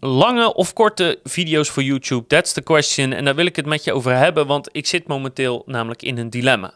lange 0.00 0.54
of 0.54 0.72
korte 0.72 1.18
video's 1.24 1.68
voor 1.68 1.82
YouTube? 1.82 2.26
That's 2.26 2.52
the 2.52 2.62
question. 2.62 3.12
En 3.12 3.24
daar 3.24 3.34
wil 3.34 3.46
ik 3.46 3.56
het 3.56 3.66
met 3.66 3.84
je 3.84 3.92
over 3.92 4.16
hebben, 4.16 4.46
want 4.46 4.68
ik 4.72 4.86
zit 4.86 5.06
momenteel 5.06 5.62
namelijk 5.66 6.02
in 6.02 6.18
een 6.18 6.30
dilemma. 6.30 6.74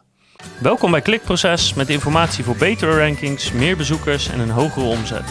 Welkom 0.60 0.90
bij 0.90 1.00
Klikproces 1.00 1.74
met 1.74 1.88
informatie 1.90 2.44
voor 2.44 2.56
betere 2.56 2.98
rankings, 2.98 3.52
meer 3.52 3.76
bezoekers 3.76 4.28
en 4.28 4.40
een 4.40 4.50
hogere 4.50 4.86
omzet. 4.86 5.24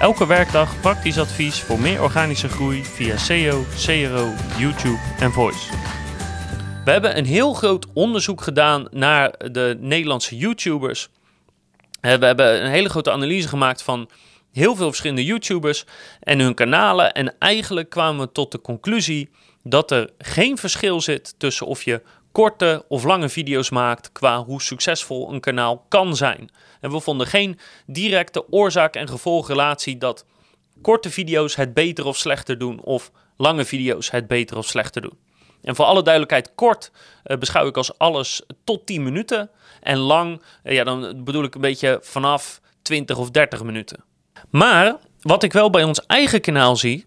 Elke 0.00 0.26
werkdag 0.26 0.80
praktisch 0.80 1.18
advies 1.18 1.60
voor 1.60 1.80
meer 1.80 2.02
organische 2.02 2.48
groei 2.48 2.84
via 2.84 3.16
SEO, 3.16 3.64
CRO, 3.84 4.32
YouTube 4.58 4.98
en 5.18 5.32
Voice. 5.32 5.72
We 6.84 6.90
hebben 6.90 7.18
een 7.18 7.26
heel 7.26 7.52
groot 7.52 7.86
onderzoek 7.92 8.42
gedaan 8.42 8.88
naar 8.90 9.50
de 9.52 9.76
Nederlandse 9.80 10.36
YouTubers. 10.36 11.08
Eh, 12.00 12.14
We 12.14 12.26
hebben 12.26 12.64
een 12.64 12.70
hele 12.70 12.88
grote 12.88 13.10
analyse 13.10 13.48
gemaakt 13.48 13.82
van 13.82 14.08
heel 14.54 14.76
veel 14.76 14.86
verschillende 14.86 15.24
YouTubers 15.24 15.84
en 16.20 16.38
hun 16.38 16.54
kanalen. 16.54 17.12
En 17.12 17.38
eigenlijk 17.38 17.90
kwamen 17.90 18.26
we 18.26 18.32
tot 18.32 18.52
de 18.52 18.60
conclusie 18.60 19.30
dat 19.62 19.90
er 19.90 20.10
geen 20.18 20.58
verschil 20.58 21.00
zit 21.00 21.34
tussen 21.38 21.66
of 21.66 21.82
je 21.82 22.02
korte 22.32 22.84
of 22.88 23.04
lange 23.04 23.28
video's 23.28 23.70
maakt 23.70 24.12
qua 24.12 24.44
hoe 24.44 24.62
succesvol 24.62 25.32
een 25.32 25.40
kanaal 25.40 25.84
kan 25.88 26.16
zijn. 26.16 26.50
En 26.80 26.90
we 26.90 27.00
vonden 27.00 27.26
geen 27.26 27.58
directe 27.86 28.52
oorzaak- 28.52 28.96
en 28.96 29.08
gevolgrelatie 29.08 29.98
dat 29.98 30.26
korte 30.82 31.10
video's 31.10 31.54
het 31.54 31.74
beter 31.74 32.06
of 32.06 32.16
slechter 32.16 32.58
doen 32.58 32.80
of 32.80 33.10
lange 33.36 33.64
video's 33.64 34.10
het 34.10 34.26
beter 34.26 34.56
of 34.56 34.66
slechter 34.66 35.02
doen. 35.02 35.18
En 35.62 35.74
voor 35.74 35.84
alle 35.84 36.02
duidelijkheid, 36.02 36.54
kort 36.54 36.90
eh, 37.22 37.38
beschouw 37.38 37.66
ik 37.66 37.76
als 37.76 37.98
alles 37.98 38.42
tot 38.64 38.86
10 38.86 39.02
minuten. 39.02 39.50
En 39.80 39.98
lang, 39.98 40.42
eh, 40.62 40.74
ja, 40.74 40.84
dan 40.84 41.24
bedoel 41.24 41.44
ik 41.44 41.54
een 41.54 41.60
beetje 41.60 41.98
vanaf 42.02 42.60
20 42.82 43.16
of 43.16 43.30
30 43.30 43.62
minuten. 43.62 44.04
Maar 44.50 44.96
wat 45.20 45.42
ik 45.42 45.52
wel 45.52 45.70
bij 45.70 45.84
ons 45.84 46.06
eigen 46.06 46.40
kanaal 46.40 46.76
zie, 46.76 47.06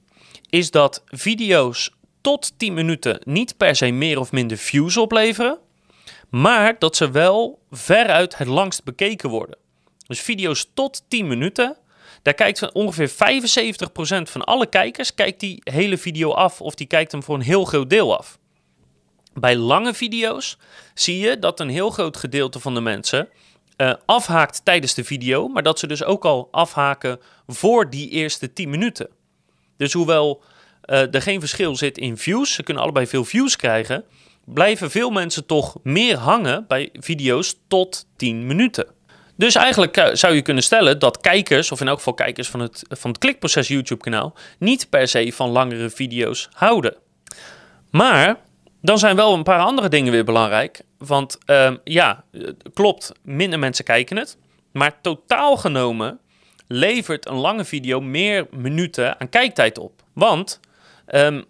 is 0.49 0.71
dat 0.71 1.03
video's 1.05 1.91
tot 2.21 2.53
10 2.59 2.73
minuten 2.73 3.21
niet 3.23 3.57
per 3.57 3.75
se 3.75 3.91
meer 3.91 4.19
of 4.19 4.31
minder 4.31 4.57
views 4.57 4.97
opleveren, 4.97 5.59
maar 6.29 6.79
dat 6.79 6.95
ze 6.95 7.11
wel 7.11 7.59
veruit 7.71 8.37
het 8.37 8.47
langst 8.47 8.83
bekeken 8.83 9.29
worden. 9.29 9.57
Dus 10.07 10.21
video's 10.21 10.69
tot 10.73 11.03
10 11.07 11.27
minuten, 11.27 11.77
daar 12.21 12.33
kijkt 12.33 12.71
ongeveer 12.71 13.09
75% 13.09 13.13
van 14.23 14.43
alle 14.43 14.67
kijkers 14.67 15.13
kijkt 15.13 15.39
die 15.39 15.61
hele 15.63 15.97
video 15.97 16.31
af 16.31 16.61
of 16.61 16.75
die 16.75 16.87
kijkt 16.87 17.11
hem 17.11 17.23
voor 17.23 17.35
een 17.35 17.41
heel 17.41 17.65
groot 17.65 17.89
deel 17.89 18.17
af. 18.17 18.39
Bij 19.33 19.55
lange 19.55 19.93
video's 19.93 20.57
zie 20.93 21.17
je 21.19 21.39
dat 21.39 21.59
een 21.59 21.69
heel 21.69 21.89
groot 21.89 22.17
gedeelte 22.17 22.59
van 22.59 22.73
de 22.73 22.81
mensen 22.81 23.29
eh, 23.77 23.93
afhaakt 24.05 24.65
tijdens 24.65 24.93
de 24.93 25.03
video, 25.03 25.47
maar 25.47 25.63
dat 25.63 25.79
ze 25.79 25.87
dus 25.87 26.03
ook 26.03 26.25
al 26.25 26.47
afhaken 26.51 27.19
voor 27.47 27.89
die 27.89 28.09
eerste 28.09 28.53
10 28.53 28.69
minuten. 28.69 29.09
Dus 29.77 29.93
hoewel 29.93 30.43
eh, 30.81 31.13
er 31.13 31.21
geen 31.21 31.39
verschil 31.39 31.75
zit 31.75 31.97
in 31.97 32.17
views, 32.17 32.53
ze 32.53 32.63
kunnen 32.63 32.83
allebei 32.83 33.07
veel 33.07 33.25
views 33.25 33.55
krijgen, 33.55 34.03
blijven 34.45 34.91
veel 34.91 35.09
mensen 35.09 35.45
toch 35.45 35.75
meer 35.83 36.17
hangen 36.17 36.65
bij 36.67 36.89
video's 36.93 37.55
tot 37.67 38.07
10 38.15 38.47
minuten. 38.47 38.87
Dus 39.35 39.55
eigenlijk 39.55 39.97
eh, 39.97 40.13
zou 40.13 40.33
je 40.35 40.41
kunnen 40.41 40.63
stellen 40.63 40.99
dat 40.99 41.21
kijkers, 41.21 41.71
of 41.71 41.81
in 41.81 41.87
elk 41.87 41.97
geval 41.97 42.13
kijkers 42.13 42.49
van 42.49 42.59
het, 42.59 42.83
van 42.89 43.09
het 43.09 43.19
klikproces 43.19 43.67
YouTube 43.67 44.01
kanaal, 44.01 44.33
niet 44.59 44.89
per 44.89 45.07
se 45.07 45.31
van 45.33 45.49
langere 45.49 45.89
video's 45.89 46.49
houden. 46.53 46.95
Maar 47.89 48.39
dan 48.81 48.99
zijn 48.99 49.15
wel 49.15 49.33
een 49.33 49.43
paar 49.43 49.59
andere 49.59 49.89
dingen 49.89 50.11
weer 50.11 50.25
belangrijk. 50.25 50.81
Want 50.97 51.37
ehm, 51.45 51.75
ja, 51.83 52.23
klopt, 52.73 53.11
minder 53.21 53.59
mensen 53.59 53.85
kijken 53.85 54.17
het. 54.17 54.37
Maar 54.71 55.01
totaal 55.01 55.57
genomen 55.57 56.19
levert 56.67 57.27
een 57.27 57.35
lange 57.35 57.65
video 57.65 58.01
meer 58.01 58.47
minuten 58.51 59.19
aan 59.19 59.29
kijktijd 59.29 59.77
op. 59.77 60.03
Want 60.13 60.59
ehm, 61.05 61.41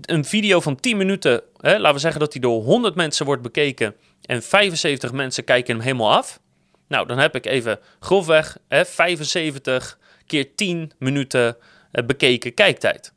een 0.00 0.24
video 0.24 0.60
van 0.60 0.76
10 0.76 0.96
minuten, 0.96 1.42
hè, 1.60 1.78
laten 1.78 1.94
we 1.94 2.00
zeggen 2.00 2.20
dat 2.20 2.32
die 2.32 2.40
door 2.40 2.62
100 2.62 2.94
mensen 2.94 3.26
wordt 3.26 3.42
bekeken 3.42 3.94
en 4.22 4.42
75 4.42 5.12
mensen 5.12 5.44
kijken 5.44 5.74
hem 5.74 5.84
helemaal 5.84 6.12
af. 6.12 6.40
Nou, 6.88 7.06
dan 7.06 7.18
heb 7.18 7.34
ik 7.34 7.46
even 7.46 7.78
grofweg 8.00 8.58
hè, 8.68 8.84
75 8.84 9.98
keer 10.26 10.54
10 10.54 10.92
minuten 10.98 11.56
eh, 11.92 12.04
bekeken 12.04 12.54
kijktijd. 12.54 13.12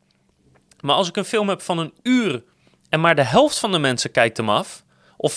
Maar 0.81 0.95
als 0.95 1.07
ik 1.07 1.15
een 1.15 1.25
film 1.25 1.49
heb 1.49 1.61
van 1.61 1.77
een 1.77 1.93
uur 2.03 2.43
en 2.95 3.01
maar 3.01 3.15
de 3.15 3.23
helft 3.23 3.59
van 3.59 3.71
de 3.71 3.79
mensen 3.79 4.11
kijkt 4.11 4.37
hem 4.37 4.49
af, 4.49 4.83
of 5.17 5.33
25% 5.33 5.35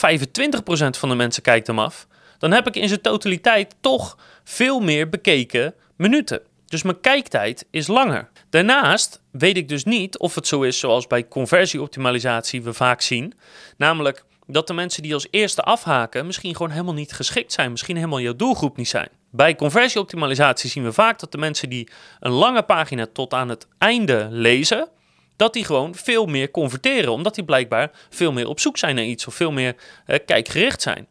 van 0.90 1.08
de 1.08 1.14
mensen 1.14 1.42
kijkt 1.42 1.66
hem 1.66 1.78
af, 1.78 2.06
dan 2.38 2.50
heb 2.50 2.66
ik 2.66 2.76
in 2.76 2.88
zijn 2.88 3.00
totaliteit 3.00 3.74
toch 3.80 4.18
veel 4.44 4.80
meer 4.80 5.08
bekeken 5.08 5.74
minuten. 5.96 6.40
Dus 6.66 6.82
mijn 6.82 7.00
kijktijd 7.00 7.66
is 7.70 7.86
langer. 7.86 8.28
Daarnaast 8.50 9.22
weet 9.30 9.56
ik 9.56 9.68
dus 9.68 9.84
niet 9.84 10.18
of 10.18 10.34
het 10.34 10.46
zo 10.46 10.62
is 10.62 10.78
zoals 10.78 11.06
bij 11.06 11.28
conversieoptimalisatie 11.28 12.62
we 12.62 12.72
vaak 12.72 13.00
zien, 13.00 13.34
namelijk 13.76 14.24
dat 14.46 14.66
de 14.66 14.74
mensen 14.74 15.02
die 15.02 15.14
als 15.14 15.28
eerste 15.30 15.62
afhaken 15.62 16.26
misschien 16.26 16.56
gewoon 16.56 16.72
helemaal 16.72 16.94
niet 16.94 17.12
geschikt 17.12 17.52
zijn, 17.52 17.70
misschien 17.70 17.96
helemaal 17.96 18.20
jouw 18.20 18.36
doelgroep 18.36 18.76
niet 18.76 18.88
zijn. 18.88 19.08
Bij 19.30 19.54
conversieoptimalisatie 19.54 20.70
zien 20.70 20.84
we 20.84 20.92
vaak 20.92 21.18
dat 21.18 21.32
de 21.32 21.38
mensen 21.38 21.68
die 21.68 21.88
een 22.20 22.32
lange 22.32 22.62
pagina 22.62 23.06
tot 23.12 23.34
aan 23.34 23.48
het 23.48 23.66
einde 23.78 24.28
lezen, 24.30 24.88
dat 25.38 25.52
die 25.52 25.64
gewoon 25.64 25.94
veel 25.94 26.26
meer 26.26 26.50
converteren. 26.50 27.12
Omdat 27.12 27.34
die 27.34 27.44
blijkbaar 27.44 27.90
veel 28.10 28.32
meer 28.32 28.48
op 28.48 28.60
zoek 28.60 28.78
zijn 28.78 28.94
naar 28.94 29.04
iets 29.04 29.26
of 29.26 29.34
veel 29.34 29.52
meer 29.52 29.76
eh, 30.06 30.18
kijkgericht 30.26 30.82
zijn. 30.82 31.06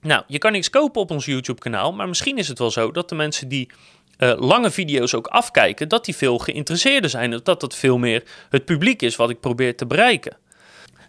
Nou, 0.00 0.22
je 0.26 0.38
kan 0.38 0.52
niks 0.52 0.70
kopen 0.70 1.00
op 1.00 1.10
ons 1.10 1.24
YouTube-kanaal, 1.24 1.92
maar 1.92 2.08
misschien 2.08 2.38
is 2.38 2.48
het 2.48 2.58
wel 2.58 2.70
zo 2.70 2.90
dat 2.90 3.08
de 3.08 3.14
mensen 3.14 3.48
die 3.48 3.70
eh, 4.16 4.32
lange 4.36 4.70
video's 4.70 5.14
ook 5.14 5.26
afkijken, 5.26 5.88
dat 5.88 6.04
die 6.04 6.16
veel 6.16 6.38
geïnteresseerder 6.38 7.10
zijn. 7.10 7.40
Dat 7.42 7.60
dat 7.60 7.74
veel 7.74 7.98
meer 7.98 8.22
het 8.50 8.64
publiek 8.64 9.02
is 9.02 9.16
wat 9.16 9.30
ik 9.30 9.40
probeer 9.40 9.76
te 9.76 9.86
bereiken. 9.86 10.36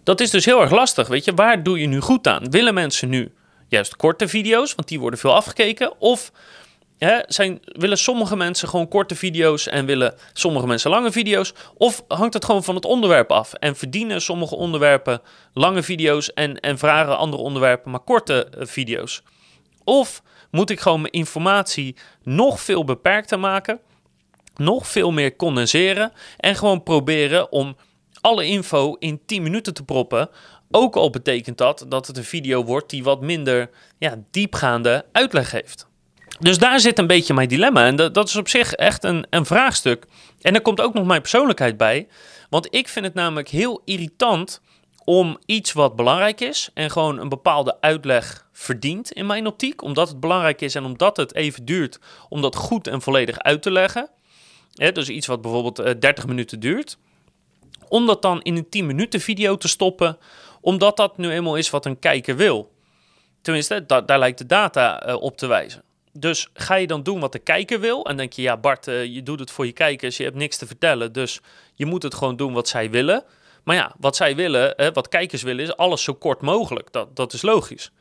Dat 0.03 0.22
is 0.22 0.29
dus 0.29 0.45
heel 0.45 0.61
erg 0.61 0.72
lastig, 0.72 1.07
weet 1.07 1.25
je. 1.25 1.33
Waar 1.33 1.63
doe 1.63 1.79
je 1.79 1.88
nu 1.88 1.99
goed 1.99 2.28
aan? 2.28 2.49
Willen 2.49 2.73
mensen 2.73 3.09
nu 3.09 3.31
juist 3.67 3.95
korte 3.95 4.28
video's, 4.28 4.75
want 4.75 4.88
die 4.88 4.99
worden 4.99 5.19
veel 5.19 5.35
afgekeken? 5.35 5.99
Of 6.01 6.31
Zijn, 7.28 7.59
willen 7.63 7.97
sommige 7.97 8.35
mensen 8.35 8.67
gewoon 8.67 8.88
korte 8.88 9.16
video's 9.16 9.67
en 9.67 9.85
willen 9.85 10.13
sommige 10.34 10.67
mensen 10.67 10.89
lange 10.89 11.12
video's? 11.12 11.53
Of 11.78 12.03
hangt 12.07 12.34
het 12.34 12.45
gewoon 12.45 12.63
van 12.63 12.75
het 12.75 12.85
onderwerp 12.85 13.31
af 13.31 13.53
en 13.53 13.75
verdienen 13.75 14.22
sommige 14.22 14.56
onderwerpen 14.56 15.22
lange 15.53 15.84
video's 15.84 16.34
en, 16.34 16.59
en 16.59 16.78
vragen 16.78 17.17
andere 17.17 17.44
onderwerpen 17.44 17.91
maar 17.91 18.00
korte 18.00 18.47
uh, 18.57 18.66
video's? 18.66 19.23
Of 19.84 20.23
moet 20.51 20.69
ik 20.69 20.79
gewoon 20.79 21.01
mijn 21.01 21.13
informatie 21.13 21.95
nog 22.23 22.59
veel 22.59 22.84
beperkter 22.84 23.40
maken, 23.40 23.79
nog 24.56 24.88
veel 24.88 25.11
meer 25.11 25.35
condenseren 25.35 26.11
en 26.38 26.56
gewoon 26.56 26.84
proberen 26.84 27.51
om 27.51 27.75
alle 28.22 28.45
info 28.45 28.95
in 29.00 29.22
10 29.25 29.44
minuten 29.44 29.73
te 29.73 29.84
proppen? 29.84 30.29
Ook 30.72 30.95
al 30.95 31.09
betekent 31.09 31.57
dat 31.57 31.85
dat 31.88 32.07
het 32.07 32.17
een 32.17 32.23
video 32.23 32.63
wordt 32.63 32.90
die 32.90 33.03
wat 33.03 33.22
minder 33.22 33.69
ja, 33.97 34.16
diepgaande 34.31 35.06
uitleg 35.11 35.51
heeft. 35.51 35.90
Dus 36.41 36.57
daar 36.57 36.79
zit 36.79 37.00
een 37.00 37.07
beetje 37.07 37.34
mijn 37.34 37.47
dilemma. 37.47 37.85
En 37.85 37.96
dat, 37.96 38.13
dat 38.13 38.28
is 38.28 38.35
op 38.35 38.47
zich 38.47 38.74
echt 38.74 39.03
een, 39.03 39.25
een 39.29 39.46
vraagstuk. 39.46 40.06
En 40.41 40.53
er 40.53 40.62
komt 40.62 40.81
ook 40.81 40.94
nog 40.94 41.06
mijn 41.06 41.22
persoonlijkheid 41.22 41.78
bij. 41.78 42.07
Want 42.50 42.68
ik 42.75 42.88
vind 42.88 43.06
het 43.06 43.13
namelijk 43.13 43.50
heel 43.50 43.81
irritant 43.85 44.62
om 45.03 45.38
iets 45.46 45.74
wat 45.74 45.96
belangrijk 45.96 46.41
is 46.41 46.69
en 46.74 46.91
gewoon 46.91 47.19
een 47.19 47.29
bepaalde 47.29 47.81
uitleg 47.81 48.47
verdient 48.52 49.12
in 49.12 49.25
mijn 49.25 49.47
optiek. 49.47 49.81
Omdat 49.81 50.09
het 50.09 50.19
belangrijk 50.19 50.62
is 50.62 50.75
en 50.75 50.85
omdat 50.85 51.18
het 51.18 51.35
even 51.35 51.66
duurt 51.66 52.00
om 52.29 52.41
dat 52.41 52.56
goed 52.56 52.88
en 52.88 53.02
volledig 53.02 53.40
uit 53.40 53.62
te 53.62 53.72
leggen. 53.72 54.09
dus 54.73 55.09
iets 55.09 55.28
wat 55.28 55.41
bijvoorbeeld 55.41 55.79
uh, 55.79 55.91
30 56.00 56.28
minuten 56.28 56.59
duurt. 56.59 56.97
Om 57.88 58.06
dat 58.06 58.22
dan 58.22 58.41
in 58.41 58.56
een 58.56 58.69
10 58.69 58.85
minuten 58.85 59.19
video 59.19 59.58
te 59.58 59.68
stoppen, 59.68 60.18
omdat 60.62 60.97
dat 60.97 61.18
nu 61.18 61.29
eenmaal 61.29 61.56
is 61.56 61.69
wat 61.69 61.85
een 61.85 62.00
kijker 62.00 62.35
wil. 62.35 62.72
Tenminste, 63.41 63.85
da 63.85 64.02
daar 64.02 64.19
lijkt 64.19 64.38
de 64.38 64.46
data 64.46 65.08
uh, 65.08 65.22
op 65.22 65.38
te 65.38 65.47
wijzen. 65.47 65.84
Dus 66.13 66.49
ga 66.53 66.75
je 66.75 66.88
dan 66.88 67.03
doen 67.03 67.19
wat 67.19 67.31
de 67.31 67.39
kijker 67.39 67.79
wil 67.79 68.05
en 68.05 68.17
denk 68.17 68.33
je, 68.33 68.41
ja 68.41 68.57
Bart, 68.57 68.88
uh, 68.88 69.05
je 69.05 69.23
doet 69.23 69.39
het 69.39 69.51
voor 69.51 69.66
je 69.66 69.72
kijkers, 69.72 70.17
je 70.17 70.23
hebt 70.23 70.35
niks 70.35 70.57
te 70.57 70.67
vertellen, 70.67 71.11
dus 71.13 71.39
je 71.73 71.85
moet 71.85 72.03
het 72.03 72.13
gewoon 72.13 72.35
doen 72.35 72.53
wat 72.53 72.67
zij 72.67 72.90
willen. 72.90 73.23
Maar 73.63 73.75
ja, 73.75 73.96
wat 73.99 74.16
zij 74.16 74.35
willen, 74.35 74.73
hè, 74.75 74.91
wat 74.91 75.08
kijkers 75.08 75.41
willen, 75.41 75.63
is 75.63 75.75
alles 75.75 76.03
zo 76.03 76.13
kort 76.13 76.41
mogelijk. 76.41 76.91
Dat, 76.91 77.16
dat 77.16 77.34
is 77.34 77.41
logisch. 77.41 77.91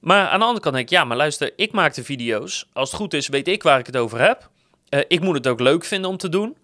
Maar 0.00 0.28
aan 0.28 0.38
de 0.38 0.44
andere 0.44 0.62
kant 0.62 0.74
denk 0.74 0.86
ik, 0.90 0.96
ja, 0.96 1.04
maar 1.04 1.16
luister, 1.16 1.52
ik 1.56 1.72
maak 1.72 1.94
de 1.94 2.04
video's. 2.04 2.66
Als 2.72 2.90
het 2.90 3.00
goed 3.00 3.14
is, 3.14 3.28
weet 3.28 3.48
ik 3.48 3.62
waar 3.62 3.78
ik 3.78 3.86
het 3.86 3.96
over 3.96 4.20
heb. 4.20 4.50
Uh, 4.90 5.00
ik 5.08 5.20
moet 5.20 5.34
het 5.34 5.46
ook 5.46 5.60
leuk 5.60 5.84
vinden 5.84 6.10
om 6.10 6.16
te 6.16 6.28
doen. 6.28 6.56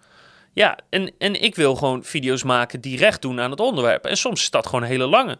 Ja, 0.53 0.79
en, 0.91 1.13
en 1.19 1.43
ik 1.43 1.55
wil 1.55 1.75
gewoon 1.75 2.05
video's 2.05 2.43
maken 2.43 2.81
die 2.81 2.97
recht 2.97 3.23
doen 3.23 3.41
aan 3.41 3.51
het 3.51 3.61
onderwerp. 3.61 4.05
En 4.05 4.17
soms 4.17 4.43
is 4.43 4.51
dat 4.51 4.67
gewoon 4.67 4.83
hele 4.83 5.07
lange. 5.07 5.39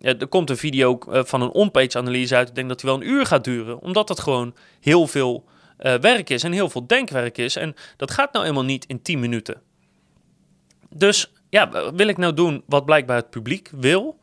Er 0.00 0.26
komt 0.26 0.50
een 0.50 0.56
video 0.56 0.98
uh, 1.08 1.20
van 1.24 1.42
een 1.42 1.50
on-page 1.50 1.98
analyse 1.98 2.36
uit. 2.36 2.48
Ik 2.48 2.54
denk 2.54 2.68
dat 2.68 2.80
die 2.80 2.90
wel 2.90 3.00
een 3.00 3.08
uur 3.08 3.26
gaat 3.26 3.44
duren. 3.44 3.80
Omdat 3.80 4.08
het 4.08 4.20
gewoon 4.20 4.54
heel 4.80 5.06
veel 5.06 5.44
uh, 5.80 5.94
werk 5.94 6.30
is 6.30 6.42
en 6.42 6.52
heel 6.52 6.68
veel 6.68 6.86
denkwerk 6.86 7.38
is. 7.38 7.56
En 7.56 7.74
dat 7.96 8.10
gaat 8.10 8.32
nou 8.32 8.46
eenmaal 8.46 8.64
niet 8.64 8.84
in 8.84 9.02
10 9.02 9.20
minuten. 9.20 9.60
Dus 10.90 11.32
ja, 11.48 11.92
wil 11.94 12.08
ik 12.08 12.16
nou 12.16 12.34
doen 12.34 12.62
wat 12.66 12.84
blijkbaar 12.84 13.16
het 13.16 13.30
publiek 13.30 13.70
wil? 13.72 14.18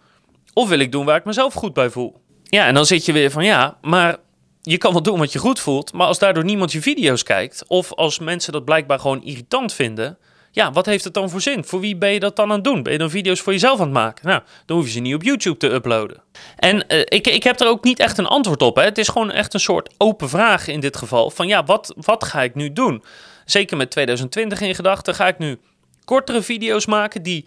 Of 0.53 0.69
wil 0.69 0.79
ik 0.79 0.91
doen 0.91 1.05
waar 1.05 1.17
ik 1.17 1.25
mezelf 1.25 1.53
goed 1.53 1.73
bij 1.73 1.89
voel? 1.89 2.21
Ja, 2.43 2.65
en 2.65 2.73
dan 2.73 2.85
zit 2.85 3.05
je 3.05 3.13
weer 3.13 3.31
van 3.31 3.45
ja, 3.45 3.77
maar 3.81 4.17
je 4.61 4.77
kan 4.77 4.91
wel 4.91 5.01
doen 5.01 5.19
wat 5.19 5.31
je 5.31 5.39
goed 5.39 5.59
voelt. 5.59 5.93
Maar 5.93 6.07
als 6.07 6.19
daardoor 6.19 6.43
niemand 6.43 6.71
je 6.71 6.81
video's 6.81 7.23
kijkt. 7.23 7.63
Of 7.67 7.93
als 7.93 8.19
mensen 8.19 8.53
dat 8.53 8.65
blijkbaar 8.65 8.99
gewoon 8.99 9.23
irritant 9.23 9.73
vinden. 9.73 10.17
Ja, 10.53 10.71
wat 10.71 10.85
heeft 10.85 11.03
het 11.03 11.13
dan 11.13 11.29
voor 11.29 11.41
zin? 11.41 11.63
Voor 11.63 11.79
wie 11.79 11.95
ben 11.95 12.11
je 12.11 12.19
dat 12.19 12.35
dan 12.35 12.49
aan 12.49 12.55
het 12.55 12.63
doen? 12.63 12.83
Ben 12.83 12.91
je 12.91 12.99
dan 12.99 13.09
video's 13.09 13.41
voor 13.41 13.53
jezelf 13.53 13.79
aan 13.79 13.85
het 13.85 13.93
maken? 13.93 14.27
Nou, 14.27 14.41
dan 14.65 14.77
hoef 14.77 14.85
je 14.85 14.91
ze 14.91 14.99
niet 14.99 15.15
op 15.15 15.23
YouTube 15.23 15.57
te 15.57 15.69
uploaden. 15.69 16.21
En 16.55 16.75
uh, 16.75 16.99
ik, 16.99 17.27
ik 17.27 17.43
heb 17.43 17.59
er 17.59 17.67
ook 17.67 17.83
niet 17.83 17.99
echt 17.99 18.17
een 18.17 18.25
antwoord 18.25 18.61
op. 18.61 18.75
Hè. 18.75 18.83
Het 18.83 18.97
is 18.97 19.07
gewoon 19.07 19.31
echt 19.31 19.53
een 19.53 19.59
soort 19.59 19.93
open 19.97 20.29
vraag 20.29 20.67
in 20.67 20.79
dit 20.79 20.97
geval. 20.97 21.29
Van 21.29 21.47
ja, 21.47 21.63
wat, 21.63 21.93
wat 21.97 22.23
ga 22.23 22.41
ik 22.41 22.55
nu 22.55 22.73
doen? 22.73 23.03
Zeker 23.45 23.77
met 23.77 23.91
2020 23.91 24.61
in 24.61 24.75
gedachten 24.75 25.15
ga 25.15 25.27
ik 25.27 25.37
nu 25.37 25.59
kortere 26.05 26.41
video's 26.41 26.85
maken 26.85 27.23
die 27.23 27.45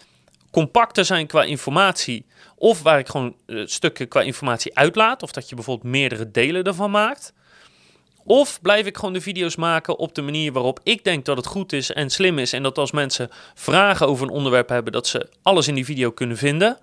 compacter 0.50 1.04
zijn 1.04 1.26
qua 1.26 1.42
informatie. 1.42 2.26
Of 2.56 2.82
waar 2.82 2.98
ik 2.98 3.08
gewoon 3.08 3.34
uh, 3.46 3.66
stukken 3.66 4.08
qua 4.08 4.20
informatie 4.20 4.76
uitlaat. 4.76 5.22
Of 5.22 5.32
dat 5.32 5.48
je 5.48 5.54
bijvoorbeeld 5.54 5.92
meerdere 5.92 6.30
delen 6.30 6.64
ervan 6.64 6.90
maakt. 6.90 7.32
Of 8.24 8.60
blijf 8.62 8.86
ik 8.86 8.96
gewoon 8.96 9.12
de 9.12 9.20
video's 9.20 9.56
maken 9.56 9.98
op 9.98 10.14
de 10.14 10.22
manier 10.22 10.52
waarop 10.52 10.80
ik 10.82 11.04
denk 11.04 11.24
dat 11.24 11.36
het 11.36 11.46
goed 11.46 11.72
is 11.72 11.92
en 11.92 12.10
slim 12.10 12.38
is. 12.38 12.52
En 12.52 12.62
dat 12.62 12.78
als 12.78 12.90
mensen 12.90 13.30
vragen 13.54 14.06
over 14.06 14.26
een 14.26 14.32
onderwerp 14.32 14.68
hebben, 14.68 14.92
dat 14.92 15.06
ze 15.06 15.28
alles 15.42 15.68
in 15.68 15.74
die 15.74 15.84
video 15.84 16.10
kunnen 16.10 16.36
vinden. 16.36 16.78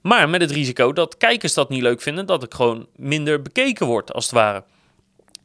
Maar 0.00 0.28
met 0.28 0.40
het 0.40 0.50
risico 0.50 0.92
dat 0.92 1.16
kijkers 1.16 1.54
dat 1.54 1.68
niet 1.68 1.82
leuk 1.82 2.00
vinden, 2.00 2.26
dat 2.26 2.42
ik 2.42 2.54
gewoon 2.54 2.86
minder 2.96 3.42
bekeken 3.42 3.86
word, 3.86 4.12
als 4.12 4.24
het 4.24 4.34
ware. 4.34 4.64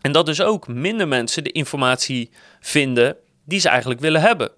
En 0.01 0.11
dat 0.11 0.25
dus 0.25 0.41
ook 0.41 0.67
minder 0.67 1.07
mensen 1.07 1.43
de 1.43 1.51
informatie 1.51 2.29
vinden 2.59 3.17
die 3.45 3.59
ze 3.59 3.69
eigenlijk 3.69 3.99
willen 3.99 4.21
hebben. 4.21 4.51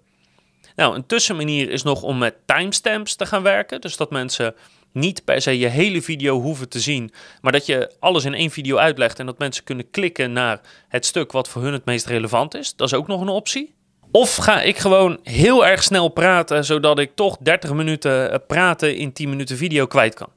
Nou, 0.75 0.95
een 0.95 1.05
tussenmanier 1.05 1.69
is 1.69 1.83
nog 1.83 2.01
om 2.01 2.17
met 2.17 2.35
timestamps 2.45 3.15
te 3.15 3.25
gaan 3.25 3.43
werken. 3.43 3.81
Dus 3.81 3.97
dat 3.97 4.11
mensen 4.11 4.55
niet 4.95 5.23
per 5.23 5.41
se 5.41 5.59
je 5.59 5.67
hele 5.67 6.01
video 6.01 6.41
hoeven 6.41 6.69
te 6.69 6.79
zien, 6.79 7.11
maar 7.41 7.51
dat 7.51 7.65
je 7.65 7.91
alles 7.99 8.25
in 8.25 8.33
één 8.33 8.51
video 8.51 8.77
uitlegt 8.77 9.19
en 9.19 9.25
dat 9.25 9.37
mensen 9.37 9.63
kunnen 9.63 9.89
klikken 9.89 10.33
naar 10.33 10.61
het 10.87 11.05
stuk 11.05 11.31
wat 11.31 11.49
voor 11.49 11.61
hun 11.61 11.73
het 11.73 11.85
meest 11.85 12.05
relevant 12.05 12.55
is. 12.55 12.75
Dat 12.75 12.87
is 12.87 12.93
ook 12.93 13.07
nog 13.07 13.21
een 13.21 13.27
optie. 13.27 13.73
Of 14.11 14.35
ga 14.35 14.61
ik 14.61 14.77
gewoon 14.77 15.19
heel 15.23 15.65
erg 15.65 15.83
snel 15.83 16.09
praten, 16.09 16.65
zodat 16.65 16.99
ik 16.99 17.11
toch 17.15 17.37
30 17.37 17.73
minuten 17.73 18.31
eh, 18.31 18.39
praten 18.47 18.95
in 18.95 19.13
10 19.13 19.29
minuten 19.29 19.57
video 19.57 19.85
kwijt 19.85 20.13
kan. 20.13 20.29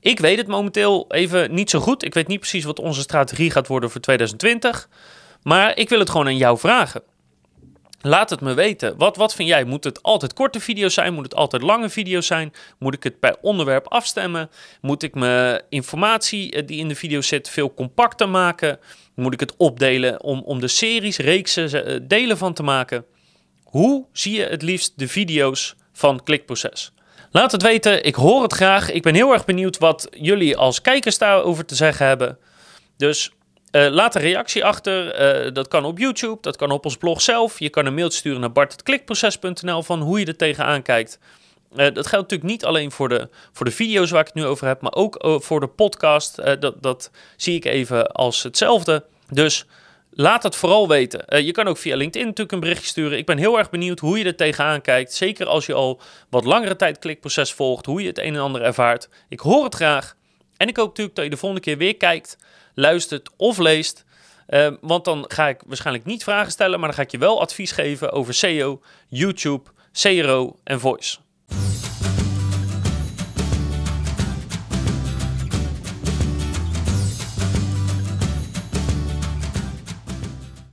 Ik 0.00 0.20
weet 0.20 0.38
het 0.38 0.46
momenteel 0.46 1.04
even 1.08 1.54
niet 1.54 1.70
zo 1.70 1.80
goed. 1.80 2.04
Ik 2.04 2.14
weet 2.14 2.26
niet 2.26 2.40
precies 2.40 2.64
wat 2.64 2.78
onze 2.78 3.00
strategie 3.00 3.50
gaat 3.50 3.66
worden 3.66 3.90
voor 3.90 4.00
2020. 4.00 4.88
Maar 5.42 5.76
ik 5.76 5.88
wil 5.88 5.98
het 5.98 6.10
gewoon 6.10 6.26
aan 6.26 6.36
jou 6.36 6.58
vragen. 6.58 7.02
Laat 8.02 8.30
het 8.30 8.40
me 8.40 8.54
weten. 8.54 8.96
Wat, 8.96 9.16
wat 9.16 9.34
vind 9.34 9.48
jij? 9.48 9.64
Moet 9.64 9.84
het 9.84 10.02
altijd 10.02 10.32
korte 10.32 10.60
video's 10.60 10.94
zijn? 10.94 11.14
Moet 11.14 11.24
het 11.24 11.34
altijd 11.34 11.62
lange 11.62 11.88
video's 11.88 12.26
zijn? 12.26 12.52
Moet 12.78 12.94
ik 12.94 13.02
het 13.02 13.20
per 13.20 13.36
onderwerp 13.40 13.88
afstemmen? 13.88 14.50
Moet 14.80 15.02
ik 15.02 15.14
mijn 15.14 15.62
informatie 15.68 16.52
eh, 16.52 16.66
die 16.66 16.78
in 16.78 16.88
de 16.88 16.94
video 16.94 17.20
zit 17.20 17.48
veel 17.48 17.74
compacter 17.74 18.28
maken? 18.28 18.78
Moet 19.14 19.32
ik 19.32 19.40
het 19.40 19.56
opdelen 19.56 20.22
om, 20.22 20.42
om 20.44 20.60
de 20.60 20.68
series, 20.68 21.18
reeksen, 21.18 21.86
eh, 21.86 21.98
delen 22.02 22.38
van 22.38 22.52
te 22.52 22.62
maken? 22.62 23.04
Hoe 23.64 24.04
zie 24.12 24.36
je 24.36 24.44
het 24.44 24.62
liefst 24.62 24.92
de 24.98 25.08
video's 25.08 25.76
van 25.92 26.22
Klikproces? 26.22 26.92
Laat 27.30 27.52
het 27.52 27.62
weten, 27.62 28.04
ik 28.04 28.14
hoor 28.14 28.42
het 28.42 28.52
graag. 28.52 28.90
Ik 28.90 29.02
ben 29.02 29.14
heel 29.14 29.32
erg 29.32 29.44
benieuwd 29.44 29.78
wat 29.78 30.08
jullie 30.10 30.56
als 30.56 30.80
kijkers 30.80 31.18
daarover 31.18 31.64
te 31.64 31.74
zeggen 31.74 32.06
hebben. 32.06 32.38
Dus 32.96 33.32
uh, 33.72 33.88
laat 33.88 34.14
een 34.14 34.20
reactie 34.20 34.64
achter. 34.64 35.20
Uh, 35.46 35.52
dat 35.52 35.68
kan 35.68 35.84
op 35.84 35.98
YouTube, 35.98 36.38
dat 36.40 36.56
kan 36.56 36.70
op 36.70 36.84
ons 36.84 36.96
blog 36.96 37.22
zelf. 37.22 37.58
Je 37.58 37.68
kan 37.68 37.86
een 37.86 37.94
mailtje 37.94 38.18
sturen 38.18 38.40
naar 38.40 38.52
bart.klikproces.nl 38.52 39.82
van 39.82 40.00
hoe 40.00 40.20
je 40.20 40.26
er 40.26 40.36
tegenaan 40.36 40.82
kijkt. 40.82 41.18
Uh, 41.72 41.76
dat 41.76 42.06
geldt 42.06 42.30
natuurlijk 42.30 42.50
niet 42.50 42.64
alleen 42.64 42.90
voor 42.90 43.08
de, 43.08 43.28
voor 43.52 43.66
de 43.66 43.72
video's 43.72 44.10
waar 44.10 44.20
ik 44.20 44.26
het 44.26 44.34
nu 44.34 44.44
over 44.44 44.66
heb, 44.66 44.80
maar 44.80 44.94
ook 44.94 45.38
voor 45.42 45.60
de 45.60 45.66
podcast. 45.66 46.36
dat, 46.60 46.82
dat 46.82 47.10
zie 47.36 47.54
ik 47.54 47.64
even 47.64 48.12
als 48.12 48.42
hetzelfde. 48.42 49.04
Dus 49.28 49.66
laat 50.10 50.42
het 50.42 50.56
vooral 50.56 50.88
weten. 50.88 51.44
je 51.44 51.52
kan 51.52 51.68
ook 51.68 51.78
via 51.78 51.96
LinkedIn 51.96 52.26
natuurlijk 52.26 52.52
een 52.52 52.60
berichtje 52.60 52.86
sturen. 52.86 53.18
Ik 53.18 53.26
ben 53.26 53.38
heel 53.38 53.58
erg 53.58 53.70
benieuwd 53.70 53.98
hoe 53.98 54.18
je 54.18 54.24
er 54.24 54.36
tegenaan 54.36 54.80
kijkt. 54.80 55.14
Zeker 55.14 55.46
als 55.46 55.66
je 55.66 55.74
al 55.74 56.00
wat 56.30 56.44
langere 56.44 56.76
tijd 56.76 56.98
klikproces 56.98 57.52
volgt, 57.52 57.86
hoe 57.86 58.00
je 58.00 58.08
het 58.08 58.18
een 58.18 58.34
en 58.34 58.40
ander 58.40 58.62
ervaart. 58.62 59.08
Ik 59.28 59.40
hoor 59.40 59.64
het 59.64 59.74
graag. 59.74 60.16
En 60.56 60.68
ik 60.68 60.76
hoop 60.76 60.88
natuurlijk 60.88 61.16
dat 61.16 61.24
je 61.24 61.30
de 61.30 61.36
volgende 61.36 61.64
keer 61.64 61.78
weer 61.78 61.96
kijkt 61.96 62.36
luistert 62.80 63.30
of 63.36 63.58
leest. 63.58 64.04
Uh, 64.48 64.72
want 64.80 65.04
dan 65.04 65.24
ga 65.28 65.48
ik 65.48 65.62
waarschijnlijk 65.66 66.06
niet 66.06 66.24
vragen 66.24 66.52
stellen, 66.52 66.78
maar 66.78 66.88
dan 66.88 66.96
ga 66.96 67.04
ik 67.04 67.10
je 67.10 67.18
wel 67.18 67.40
advies 67.40 67.72
geven 67.72 68.12
over 68.12 68.34
SEO, 68.34 68.80
YouTube, 69.08 69.70
CRO 69.92 70.56
en 70.64 70.80
Voice. 70.80 71.18